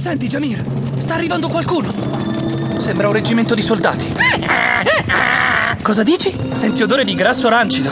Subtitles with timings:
[0.00, 0.64] Senti, Jamir,
[0.96, 1.92] sta arrivando qualcuno.
[2.78, 4.10] Sembra un reggimento di soldati.
[5.82, 6.34] Cosa dici?
[6.52, 7.90] Senti odore di grasso rancido.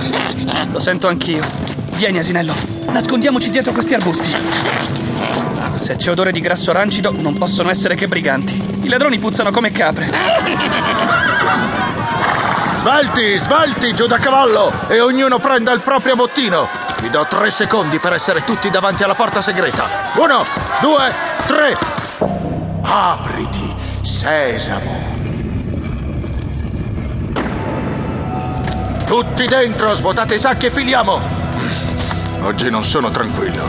[0.72, 1.46] Lo sento anch'io.
[1.90, 2.54] Vieni, asinello.
[2.86, 4.34] Nascondiamoci dietro questi arbusti.
[5.76, 8.54] Se c'è odore di grasso rancido, non possono essere che briganti.
[8.80, 10.11] I ladroni puzzano come capre.
[12.80, 16.68] Svelti, svelti, giù da cavallo e ognuno prenda il proprio bottino.
[17.02, 20.11] Vi do tre secondi per essere tutti davanti alla porta segreta.
[20.16, 20.43] Uno,
[20.80, 21.74] due, tre.
[22.82, 25.16] Apriti, sesamo.
[29.06, 31.18] Tutti dentro, svuotate i sacchi e filiamo.
[32.42, 33.66] Oggi non sono tranquillo.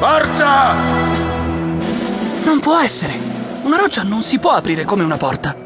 [0.00, 0.74] Forza!
[2.44, 3.16] Non può essere.
[3.62, 5.56] Una roccia non si può aprire come una porta.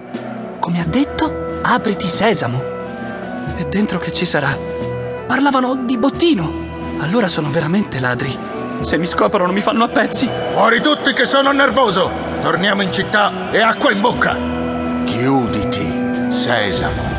[0.60, 2.62] Come ha detto, apriti sesamo.
[3.56, 4.54] E dentro che ci sarà?
[5.26, 6.64] Parlavano di bottino.
[6.98, 8.55] Allora sono veramente ladri.
[8.80, 10.28] Se mi scoprono mi fanno a pezzi.
[10.52, 12.10] Fuori tutti che sono nervoso!
[12.42, 14.36] Torniamo in città e acqua in bocca!
[15.04, 17.14] Chiuditi, sesamo!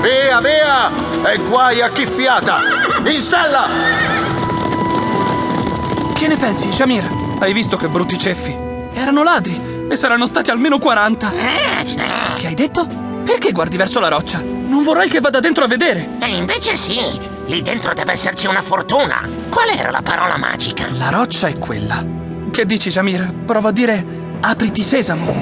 [0.00, 1.30] Via, via!
[1.30, 2.58] E guai a chi fiata!
[3.04, 3.66] In sella!
[6.14, 7.04] Che ne pensi, Jamir?
[7.38, 8.56] Hai visto che brutti ceffi?
[8.94, 11.32] Erano ladri e saranno stati almeno 40.
[12.36, 12.86] Che hai detto?
[13.24, 14.40] Perché guardi verso la roccia?
[14.40, 16.16] Non vorrei che vada dentro a vedere.
[16.20, 17.00] E invece sì,
[17.46, 19.28] lì dentro deve esserci una fortuna.
[19.48, 20.88] Qual era la parola magica?
[20.92, 22.04] La roccia è quella.
[22.50, 23.32] Che dici, Jamir?
[23.44, 24.04] Provo a dire
[24.40, 25.34] apriti sesamo.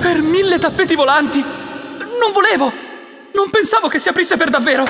[0.00, 1.40] Per mille tappeti volanti!
[1.40, 2.72] Non volevo!
[3.34, 4.84] Non pensavo che si aprisse per davvero!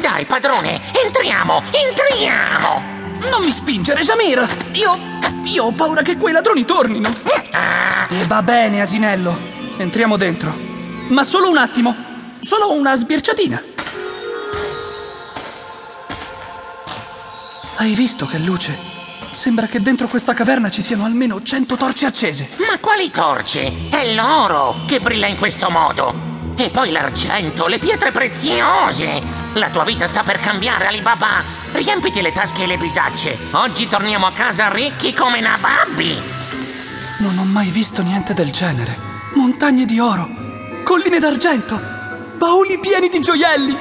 [0.00, 2.82] Dai, padrone, entriamo, entriamo!
[3.30, 4.46] Non mi spingere, Jamir!
[4.72, 5.16] Io.
[5.44, 7.14] Io ho paura che quei ladroni tornino!
[8.10, 9.36] E va bene, asinello.
[9.76, 10.54] Entriamo dentro.
[11.08, 12.07] Ma solo un attimo.
[12.40, 13.62] Solo una sbirciatina.
[17.76, 18.76] Hai visto che luce?
[19.30, 22.48] Sembra che dentro questa caverna ci siano almeno cento torce accese.
[22.58, 23.90] Ma quali torce?
[23.90, 26.26] È l'oro che brilla in questo modo.
[26.56, 29.20] E poi l'argento, le pietre preziose.
[29.54, 31.42] La tua vita sta per cambiare, Alibaba.
[31.72, 33.36] Riempiti le tasche e le bisacce.
[33.52, 36.16] Oggi torniamo a casa ricchi come nababbi.
[37.18, 38.96] Non ho mai visto niente del genere.
[39.34, 40.28] Montagne di oro,
[40.84, 41.96] colline d'argento,
[42.48, 43.76] bauli pieni di gioielli.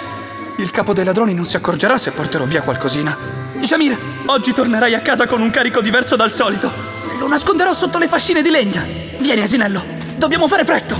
[0.57, 3.17] Il capo dei ladroni non si accorgerà se porterò via qualcosina.
[3.61, 6.69] Jamir, oggi tornerai a casa con un carico diverso dal solito.
[7.17, 8.83] Lo nasconderò sotto le fascine di legna.
[9.19, 9.81] Vieni, asinello,
[10.17, 10.95] dobbiamo fare presto.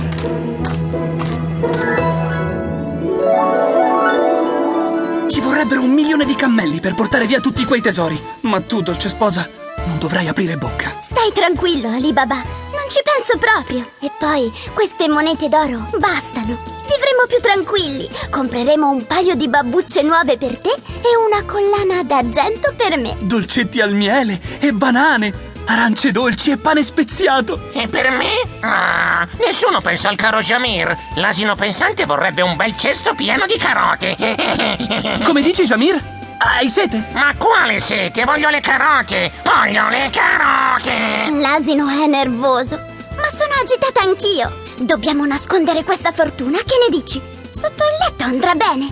[5.26, 8.18] Ci vorrebbero un milione di cammelli per portare via tutti quei tesori.
[8.42, 9.46] Ma tu, dolce sposa,
[9.84, 11.00] non dovrai aprire bocca.
[11.02, 12.67] Stai tranquillo, Alibaba.
[12.88, 13.90] Non ci penso proprio.
[14.00, 16.56] E poi, queste monete d'oro bastano.
[16.56, 18.08] Vivremo più tranquilli.
[18.30, 23.14] Compreremo un paio di babbucce nuove per te e una collana d'argento per me.
[23.20, 27.60] Dolcetti al miele e banane, arance dolci e pane speziato.
[27.74, 28.30] E per me?
[28.60, 30.96] Ah, nessuno pensa al caro Jamir.
[31.16, 34.16] L'asino pensante vorrebbe un bel cesto pieno di carote.
[35.24, 36.16] Come dici, Jamir?
[36.40, 37.04] Hai sete?
[37.12, 38.24] Ma quale sete?
[38.24, 39.32] Voglio le carote!
[39.42, 41.30] Voglio le carote!
[41.40, 44.64] L'asino è nervoso, ma sono agitata anch'io.
[44.78, 47.20] Dobbiamo nascondere questa fortuna, che ne dici?
[47.50, 48.88] Sotto il letto andrà bene.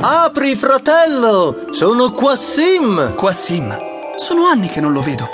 [0.00, 1.68] Apri, fratello!
[1.70, 3.14] Sono Quassim!
[3.14, 3.74] Quassim.
[4.16, 5.28] Sono anni che non lo vedo.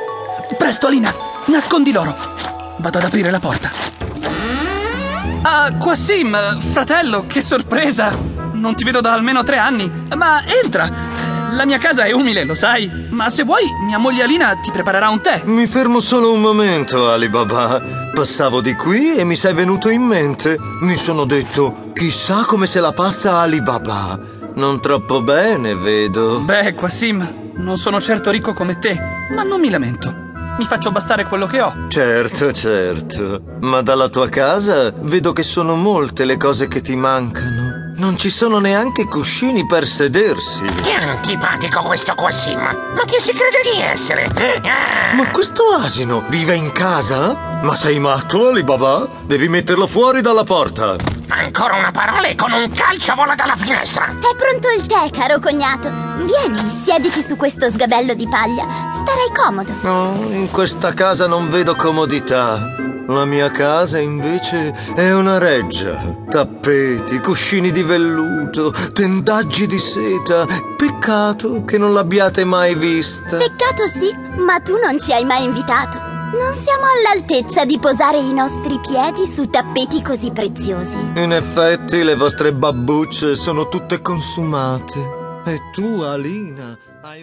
[0.56, 1.12] Presto, Alina,
[1.46, 2.16] nascondi l'oro.
[2.76, 3.72] Vado ad aprire la porta.
[5.42, 8.31] Ah, Quassim, fratello, che sorpresa!
[8.62, 9.91] Non ti vedo da almeno tre anni.
[10.17, 10.89] Ma entra!
[11.50, 13.09] La mia casa è umile, lo sai.
[13.11, 15.43] Ma se vuoi, mia moglie Alina ti preparerà un tè.
[15.47, 17.83] Mi fermo solo un momento, Alibaba.
[18.15, 20.56] Passavo di qui e mi sei venuto in mente.
[20.83, 24.17] Mi sono detto, chissà come se la passa Alibaba.
[24.55, 26.39] Non troppo bene, vedo.
[26.39, 28.97] Beh, Quassim, non sono certo ricco come te,
[29.34, 30.15] ma non mi lamento.
[30.56, 31.89] Mi faccio bastare quello che ho.
[31.89, 33.43] Certo, certo.
[33.62, 37.62] Ma dalla tua casa vedo che sono molte le cose che ti mancano.
[38.02, 40.64] Non ci sono neanche cuscini per sedersi.
[40.64, 42.58] Che antipatico questo Quassim!
[42.58, 44.25] Ma chi si crede di essere?
[44.64, 45.14] Ah!
[45.14, 47.60] Ma questo asino vive in casa?
[47.62, 49.08] Ma sei matto, Alibaba?
[49.22, 50.96] Devi metterlo fuori dalla porta.
[51.28, 54.06] Ancora una parola e con un calcio vola dalla finestra!
[54.06, 55.88] È pronto il tè, caro cognato.
[56.25, 58.66] Vieni, siediti su questo sgabello di paglia.
[58.93, 59.72] Starai comodo.
[59.82, 62.81] No, in questa casa non vedo comodità.
[63.08, 66.25] La mia casa invece è una reggia.
[66.28, 70.46] Tappeti, cuscini di velluto, tendaggi di seta.
[70.76, 73.37] Peccato che non l'abbiate mai vista.
[73.37, 75.99] Peccato sì, ma tu non ci hai mai invitato.
[75.99, 80.96] Non siamo all'altezza di posare i nostri piedi su tappeti così preziosi.
[81.16, 85.20] In effetti le vostre babbucce sono tutte consumate.
[85.44, 87.20] E tu, Alina, hai un...